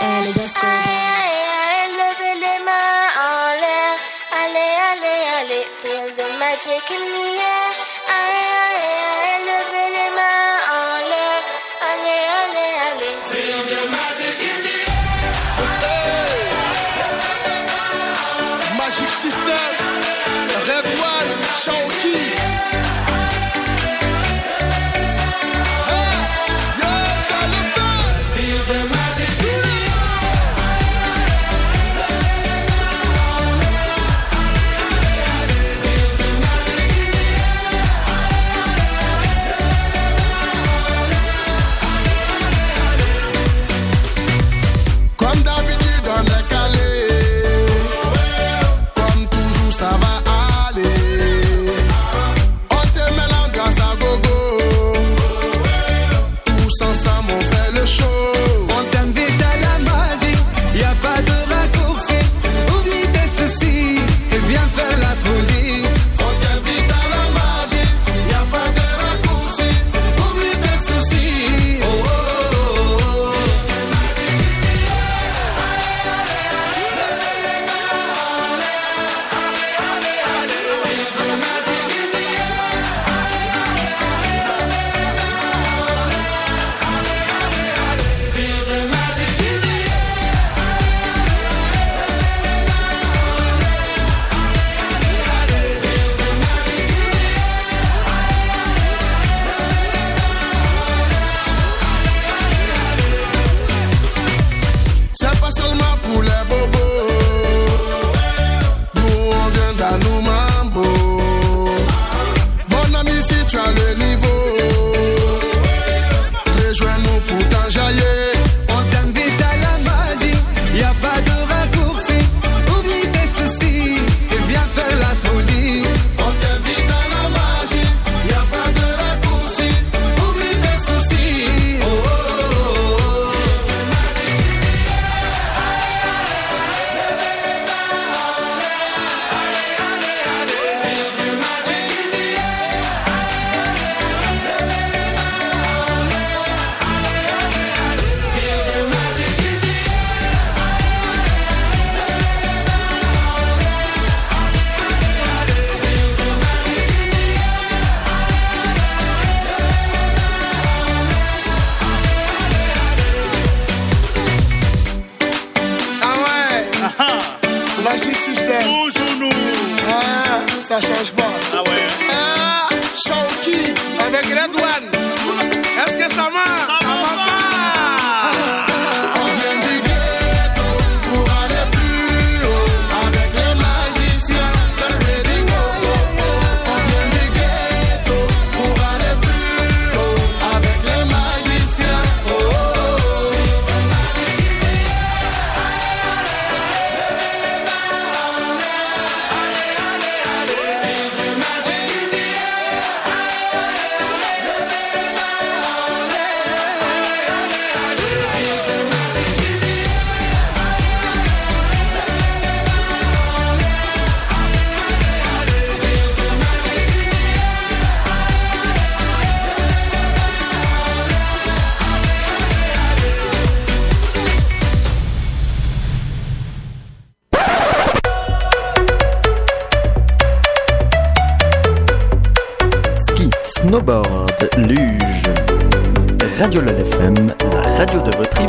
[0.00, 0.49] and it just.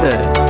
[0.01, 0.41] River.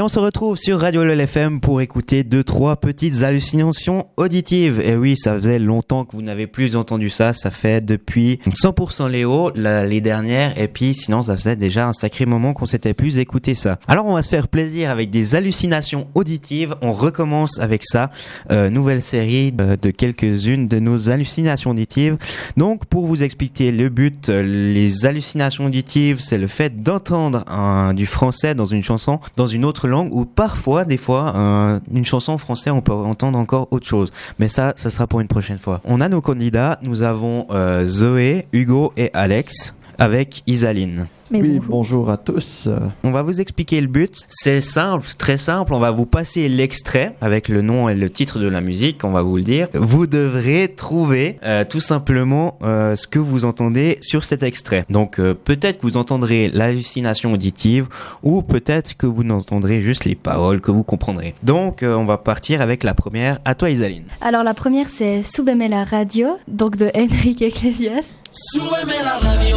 [0.00, 4.80] Et on se retrouve sur Radio LFM pour écouter deux, trois petites hallucinations auditives.
[4.80, 7.34] Et oui, ça faisait longtemps que vous n'avez plus entendu ça.
[7.34, 10.58] Ça fait depuis 100% Léo, les dernières.
[10.58, 13.78] Et puis, sinon, ça faisait déjà un sacré moment qu'on s'était plus écouté ça.
[13.88, 16.76] Alors, on va se faire plaisir avec des hallucinations auditives.
[16.80, 18.10] On recommence avec ça.
[18.50, 22.16] Euh, nouvelle série de, de quelques-unes de nos hallucinations auditives.
[22.56, 27.44] Donc, pour vous expliquer le but, euh, les hallucinations auditives, c'est le fait d'entendre
[27.92, 32.04] du français dans une chanson, dans une autre langue ou parfois, des fois, euh, une
[32.04, 34.10] chanson en français, on peut entendre encore autre chose.
[34.38, 35.80] Mais ça, ça sera pour une prochaine fois.
[35.84, 36.78] On a nos candidats.
[36.82, 41.06] Nous avons euh, Zoé, Hugo et Alex avec Isaline.
[41.30, 41.70] Mais oui, bonjour.
[41.70, 42.68] bonjour à tous.
[43.04, 44.20] On va vous expliquer le but.
[44.28, 45.72] C'est simple, très simple.
[45.74, 49.04] On va vous passer l'extrait avec le nom et le titre de la musique.
[49.04, 49.68] On va vous le dire.
[49.74, 54.84] Vous devrez trouver euh, tout simplement euh, ce que vous entendez sur cet extrait.
[54.90, 57.88] Donc euh, peut-être que vous entendrez l'hallucination auditive
[58.22, 61.34] ou peut-être que vous n'entendrez juste les paroles que vous comprendrez.
[61.42, 63.38] Donc euh, on va partir avec la première.
[63.44, 64.04] À toi Isaline.
[64.20, 68.12] Alors la première c'est Súbeme la radio, donc de Enrique Iglesias.
[68.32, 69.56] Súbeme la radio.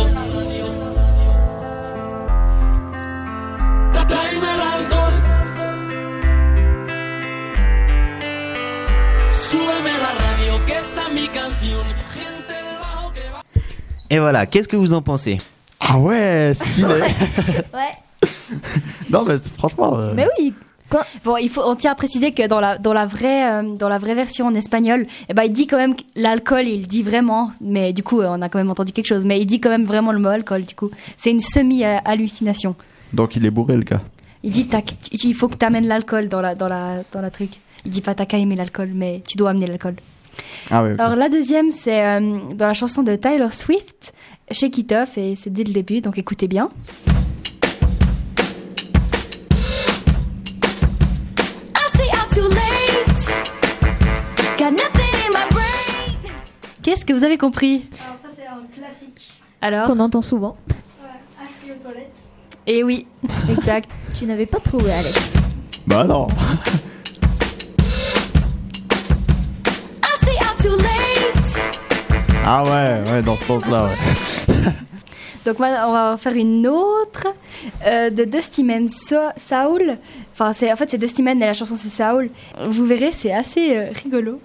[14.10, 14.46] Et voilà.
[14.46, 15.40] Qu'est-ce que vous en pensez?
[15.80, 16.86] Ah ouais, stylé.
[17.74, 17.92] Ouais.
[19.10, 19.98] non mais franchement.
[19.98, 20.54] euh, Mais oui.
[21.26, 23.90] Bon, il faut, on tient à préciser que dans la, dans la vraie, euh, dans
[23.90, 27.52] la vraie version en espagnol, eh ben, il dit quand même l'alcool, il dit vraiment,
[27.62, 29.70] mais du coup, euh, on a quand même entendu quelque chose, mais il dit quand
[29.72, 30.92] même vraiment le mot alcool, du coup.
[31.18, 32.76] C'est une semi-hallucination.
[33.12, 34.02] Donc il est bourré le gars.
[34.44, 34.68] Il dit,
[35.24, 37.62] il faut que tu amènes l'alcool dans la, dans la, dans la truc.
[37.86, 39.96] Il dit pas t'as qu'à aimer l'alcool, mais tu dois amener l'alcool.
[40.70, 40.84] Ah.
[41.00, 44.14] Alors la deuxième, c'est euh, dans la chanson de Tyler Swift,
[44.52, 46.70] Shake It Off, et c'est dès le début, donc écoutez bien.
[56.82, 57.88] Qu'est-ce que vous avez compris?
[58.04, 59.32] Alors ça c'est un classique.
[59.62, 59.88] Alors?
[59.88, 60.58] Qu'on entend souvent.
[61.02, 61.08] Ouais,
[61.42, 62.23] assis aux toilettes.
[62.68, 63.08] Et oui,
[63.50, 63.90] exact.
[64.18, 65.34] Tu n'avais pas trouvé, Alex.
[65.88, 66.28] Bah non.
[70.66, 71.60] Late.
[72.46, 74.56] Ah ouais, ouais, dans ce sens-là, ouais.
[75.46, 77.28] Donc moi, on va en faire une autre
[77.86, 79.98] euh, de Dusty Man So- Soul.
[80.34, 82.30] Enfin, c'est en fait c'est Dusty Man et la chanson c'est Soul.
[82.70, 84.40] Vous verrez, c'est assez euh, rigolo.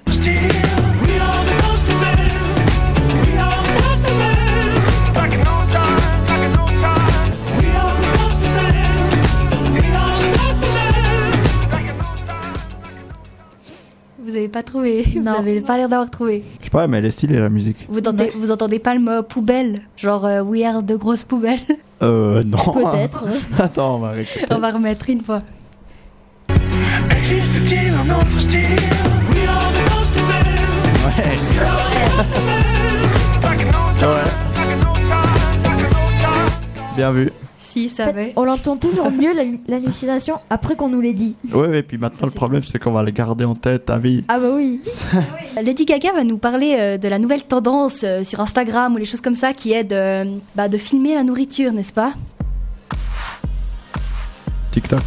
[14.89, 15.33] Trouvé Non.
[15.33, 16.43] Vous avez pas l'air d'avoir trouvé.
[16.61, 17.77] Je sais pas, mais elle est stylée la musique.
[17.89, 21.59] Vous entendez, vous entendez pas le mot poubelle Genre euh, we are de grosses poubelles
[22.01, 22.59] Euh, non.
[22.59, 23.25] Peut-être.
[23.59, 24.47] Attends, on va réécouter.
[24.53, 25.41] On va remettre une fois.
[27.11, 28.61] Existe-t-il un autre style?
[28.61, 30.15] We are the Ghost
[31.05, 31.27] Ouais.
[34.07, 34.31] Ouais.
[36.95, 37.33] Bien vu.
[37.71, 38.13] Si, ça En va.
[38.15, 41.37] fait, on l'entend toujours mieux la- l'hallucination après qu'on nous l'ait dit.
[41.53, 44.25] Ouais, ouais, puis maintenant le problème c'est qu'on va le garder en tête à vie.
[44.29, 44.81] Ah bah oui.
[45.63, 49.05] Lady Gaga va nous parler euh, de la nouvelle tendance euh, sur Instagram ou les
[49.05, 52.15] choses comme ça qui est de, bah, de filmer la nourriture, n'est-ce pas?
[54.73, 55.01] TikTok.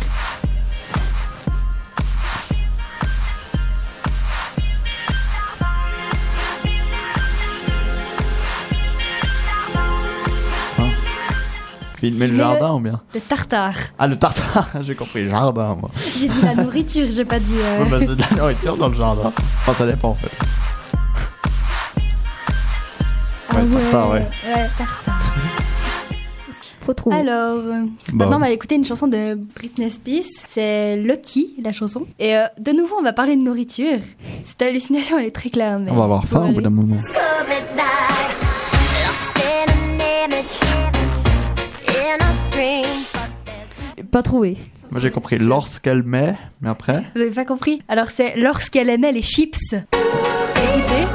[12.01, 13.75] Filmer le jardin ou bien Le tartare.
[13.99, 15.89] Ah, le tartare J'ai compris, le jardin, moi.
[16.19, 17.53] J'ai dit la nourriture, j'ai pas dit.
[17.55, 19.31] euh, Ouais, bah, c'est de la nourriture dans le jardin.
[19.61, 20.31] Enfin, ça dépend en fait.
[23.55, 24.27] Ouais, tartare, ouais.
[24.45, 24.67] Ouais,
[26.83, 27.17] faut trouver.
[27.17, 30.23] Alors, euh, Bah, maintenant on va écouter une chanson de Britney Spears.
[30.47, 32.07] C'est Lucky, la chanson.
[32.17, 33.99] Et euh, de nouveau, on va parler de nourriture.
[34.45, 35.77] Cette hallucination, elle est très claire.
[35.79, 36.97] Mais on va avoir faim au bout d'un moment.
[44.11, 44.57] Pas trouvé.
[44.91, 47.03] Moi j'ai compris lorsqu'elle met, mais après?
[47.15, 47.81] Vous avez pas compris?
[47.87, 49.73] Alors c'est lorsqu'elle aimait les chips.
[49.73, 51.07] Écoutez.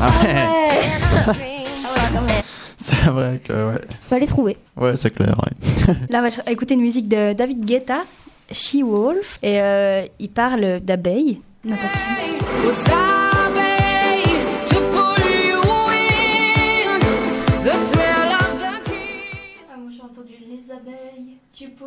[0.00, 2.42] Ah ouais, In a dream.
[2.76, 3.80] c'est vrai que ouais.
[4.08, 4.56] Fallait trouver.
[4.76, 5.94] Ouais, c'est clair, ouais.
[6.10, 8.02] Là, on va écouter une musique de David Guetta,
[8.52, 11.40] She Wolf, et euh, il parle d'abeilles.
[11.64, 11.92] N'importe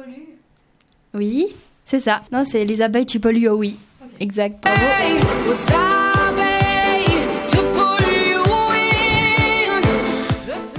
[0.08, 0.38] pollues.
[1.14, 1.48] Oui,
[1.86, 2.22] c'est ça.
[2.32, 3.78] Non, c'est les abeilles, tu pollues, oh oui.
[4.20, 4.82] Exact, bravo.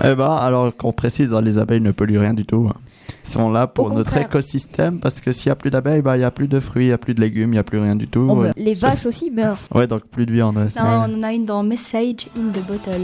[0.05, 2.69] Eh ben, alors qu'on précise, hein, les abeilles ne polluent rien du tout.
[2.71, 2.77] hein.
[3.25, 6.21] Ils sont là pour notre écosystème parce que s'il y a plus d'abeilles, bah il
[6.21, 7.79] y a plus de fruits, il y a plus de légumes, il y a plus
[7.79, 8.21] rien du tout.
[8.21, 8.53] Ouais.
[8.57, 9.59] Les vaches aussi meurent.
[9.75, 10.55] Ouais, donc plus de viande.
[10.57, 13.01] Non, on en a une dans Message in the Bottle.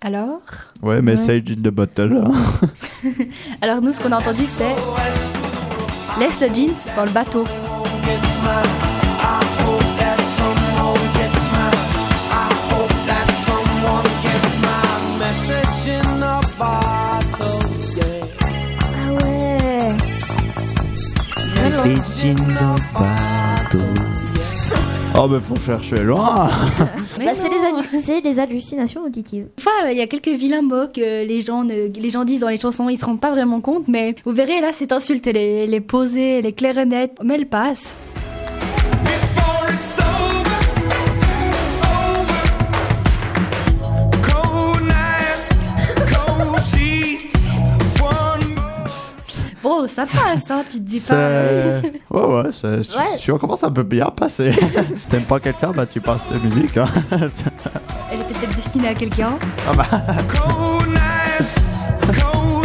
[0.00, 0.40] Alors
[0.82, 2.22] Ouais, message in the bottle.
[2.24, 2.32] hein.
[3.62, 4.74] Alors nous, ce qu'on a entendu, c'est
[6.18, 7.44] Laisse le jeans dans le bateau.
[19.00, 19.96] Ah ouais.
[21.70, 23.17] Stitch in the bottle.
[25.20, 26.48] Oh, mais faut chercher loin.
[27.18, 27.80] Bah, c'est les, non.
[27.80, 29.48] hallu- c'est les hallucinations auditives.
[29.56, 32.24] Des fois, euh, il y a quelques vilains mots que les gens, ne- les gens
[32.24, 34.92] disent dans les chansons, ils se rendent pas vraiment compte, mais vous verrez là, cette
[34.92, 37.92] insulte, elle est, elle est posée, elle est claire et nette, mais elle passe.
[49.88, 51.06] Ça passe, hein, tu te dis pas.
[51.80, 51.92] C'est...
[52.10, 52.68] Ouais, ouais, c'est...
[52.98, 53.18] Ouais.
[53.18, 54.50] Je ça peut bien passer.
[55.10, 56.76] T'aimes pas quelqu'un, bah tu passes ta musique.
[56.76, 56.86] Hein.
[57.10, 59.38] Elle était peut-être destinée à quelqu'un.
[60.28, 60.98] Cold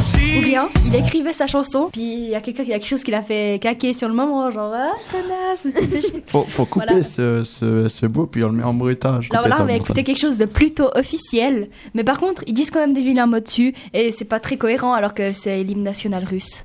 [0.01, 0.37] sheets.
[0.37, 3.03] Ou bien, il écrivait sa chanson, puis il y a quelqu'un qui a quelque chose
[3.03, 4.91] qui l'a fait caquer sur le moment, genre, ah,
[5.61, 6.23] chier.
[6.27, 7.03] Faut, faut couper Voilà.
[7.03, 9.29] ce, ce, ce bout, puis on le met en bruitage.
[9.31, 12.71] Alors là, on va écouter quelque chose de plutôt officiel, mais par contre, ils disent
[12.71, 15.83] quand même des vilains mots dessus, et c'est pas très cohérent alors que c'est l'hymne
[15.83, 16.63] national russe.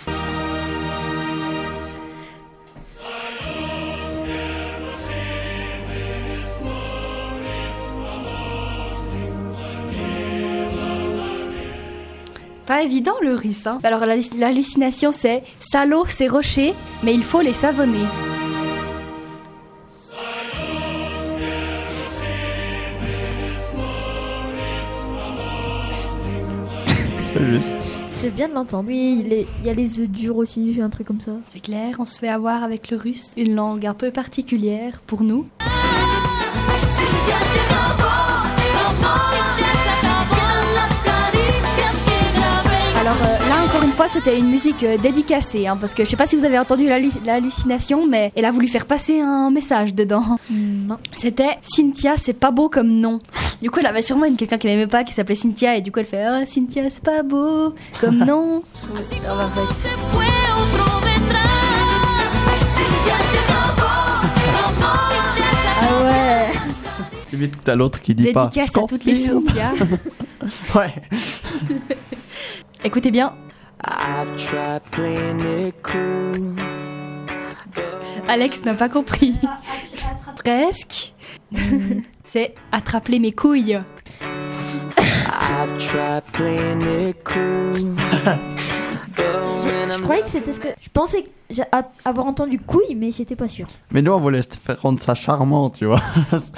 [12.79, 13.81] Pas évident le russe, hein.
[13.83, 18.05] Alors l'halluc- l'hallucination c'est salaud, c'est rocher, mais il faut les savonner.
[27.35, 27.89] C'est juste.
[28.11, 28.89] C'est bien de l'entendre.
[28.89, 31.33] Oui, il, est- il y a les œufs durs aussi, un truc comme ça.
[31.53, 35.23] C'est clair, on se fait avoir avec le russe, une langue un peu particulière pour
[35.23, 35.47] nous.
[44.19, 46.89] C'était une musique euh, dédicacée hein, parce que je sais pas si vous avez entendu
[46.89, 50.39] l'hallu- l'hallucination mais elle a voulu faire passer un message dedans.
[50.51, 50.97] Non.
[51.13, 53.21] C'était Cynthia c'est pas beau comme nom.
[53.63, 55.93] Du coup elle avait sûrement une quelqu'un qu'elle aimait pas qui s'appelait Cynthia et du
[55.93, 58.63] coup elle fait oh, Cynthia c'est pas beau comme nom.
[65.81, 66.51] Ah ouais.
[66.55, 67.05] Ah.
[67.27, 68.47] C'est vite que t'as l'autre qui dit pas.
[68.47, 69.17] Dédicace à toutes les.
[69.17, 69.73] Cynthia.
[70.75, 70.95] Ouais.
[72.85, 73.35] Écoutez bien.
[73.85, 76.57] I've tried playing it cool.
[78.29, 79.35] Alex n'a pas compris.
[80.45, 81.15] Presque.
[82.25, 83.83] C'est attraper mes couilles.
[84.21, 87.97] I've tried playing it cool.
[90.09, 90.69] croyais que c'était ce que.
[90.81, 91.25] Je pensais
[92.05, 93.67] avoir entendu couille, mais j'étais pas sûr.
[93.91, 96.01] Mais nous, on voulait te faire rendre ça charmant, tu vois.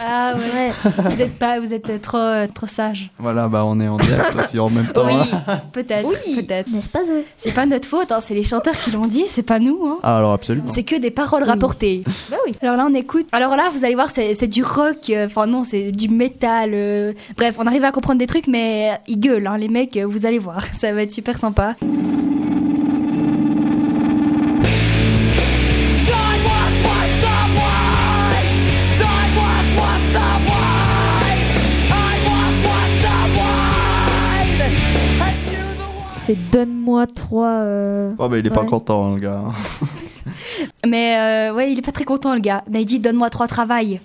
[0.01, 0.73] Ah ouais.
[1.11, 3.11] vous êtes pas, vous êtes trop, euh, trop sage.
[3.19, 5.07] voilà, bah on est en direct aussi en même temps.
[5.07, 5.61] Oui, hein.
[5.73, 6.35] peut-être, Oui.
[6.43, 6.71] peut-être.
[6.73, 7.25] N'est-ce pas, Zoé?
[7.39, 9.81] C'est pas notre faute, hein, c'est les chanteurs qui l'ont dit, c'est pas nous.
[9.87, 9.99] Hein.
[10.03, 10.67] Ah, alors absolument.
[10.67, 12.03] C'est que des paroles rapportées.
[12.31, 12.53] Bah oui.
[12.61, 13.29] Alors là, on écoute.
[13.33, 15.09] Alors là, vous allez voir, c'est c'est du rock.
[15.11, 16.71] euh, Enfin non, c'est du métal.
[16.75, 19.97] euh, Bref, on arrive à comprendre des trucs, mais ils gueulent, hein, les mecs.
[19.97, 21.77] euh, Vous allez voir, ça va être super sympa.
[36.31, 37.49] C'est donne-moi trois.
[37.49, 39.43] euh, Oh, bah il est pas content, le gars.
[40.87, 42.63] Mais euh, ouais, il est pas très content, le gars.
[42.71, 44.01] Mais il dit donne-moi trois travails.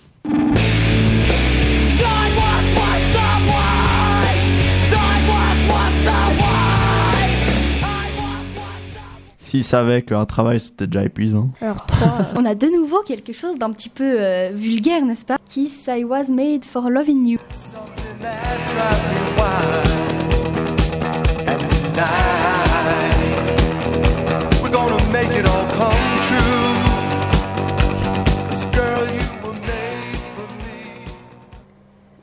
[9.38, 11.50] S'il savait qu'un travail c'était déjà épuisant.
[11.62, 12.08] Alors, trois.
[12.08, 15.38] euh, On a de nouveau quelque chose d'un petit peu euh, vulgaire, n'est-ce pas?
[15.48, 17.38] Kiss, I was made for loving you.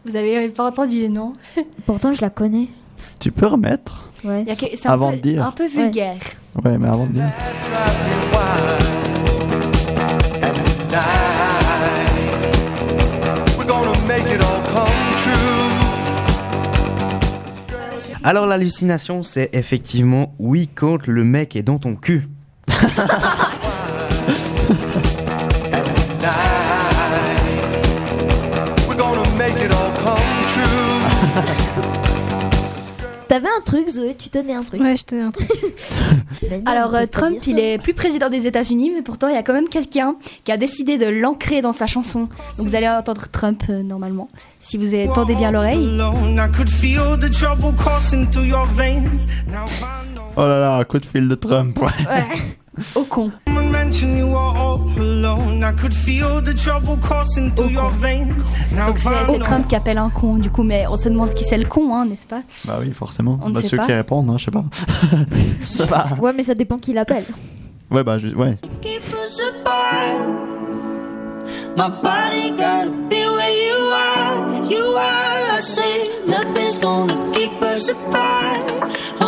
[0.05, 1.33] Vous avez pas entendu, non
[1.87, 2.69] Pourtant, je la connais.
[3.21, 4.43] Tu peux remettre Ouais.
[4.43, 5.45] Il y a que- C'est un, Avant peu- de dire.
[5.45, 6.17] un peu vulgaire.
[6.65, 7.25] Ouais, mais avant de dire.
[18.25, 22.29] Alors l'hallucination, c'est effectivement oui quand le mec est dans ton cul.
[33.33, 34.79] T'avais un truc, Zoé, tu tenais un truc.
[34.83, 35.49] Ouais, je tenais un truc.
[36.51, 39.43] Non, Alors euh, Trump, il est plus président des États-Unis, mais pourtant il y a
[39.43, 42.29] quand même quelqu'un qui a décidé de l'ancrer dans sa chanson.
[42.59, 44.29] Donc vous allez entendre Trump euh, normalement,
[44.61, 45.89] si vous tendez bien l'oreille.
[50.37, 51.81] Oh là là, un coup de fil de Trump.
[51.81, 51.89] Ouais.
[52.07, 52.27] Ouais.
[52.95, 53.33] Au con.
[53.93, 55.63] Someone mentioned you were all alone.
[55.63, 58.51] I could feel the trouble coursing through your veins.
[58.87, 61.59] Donc c'est Trump qui appelle un con, du coup, mais on se demande qui c'est
[61.59, 62.43] le con, hein, n'est-ce pas?
[62.65, 63.39] Bah oui, forcément.
[63.43, 63.87] On ne bah, sait ceux pas.
[63.87, 64.65] qui répondent, hein, je sais pas.
[65.63, 66.07] ça va.
[66.21, 67.25] Ouais, mais ça dépend qui l'appelle.
[67.91, 68.57] Ouais, bah, je- ouais.
[71.75, 74.71] My body gotta be where you are.
[74.71, 75.57] You are.
[75.57, 79.22] I say nothing's gonna keep us apart.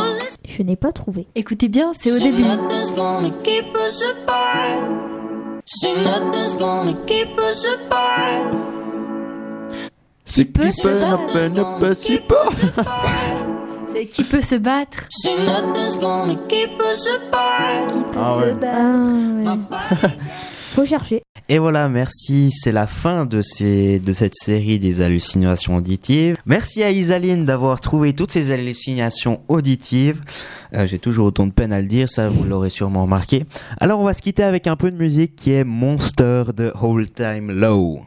[0.57, 1.27] Je n'ai pas trouvé.
[1.35, 2.45] Écoutez bien, c'est au début.
[10.25, 11.39] C'est peut qui se peut, battre.
[11.49, 12.35] ne peut, peut.
[13.93, 15.09] C'est qui peut se battre.
[18.17, 18.51] Ah ouais.
[18.51, 18.79] Se battre.
[19.47, 20.11] Ah, ouais.
[20.75, 21.25] Faut chercher.
[21.49, 22.51] Et voilà, merci.
[22.51, 26.37] C'est la fin de, cette série des hallucinations auditives.
[26.47, 30.23] Merci à Isaline d'avoir trouvé toutes ces hallucinations auditives.
[30.73, 33.45] Euh, J'ai toujours autant de peine à le dire, ça vous l'aurez sûrement remarqué.
[33.79, 37.11] Alors on va se quitter avec un peu de musique qui est Monster de Whole
[37.11, 38.01] Time Low.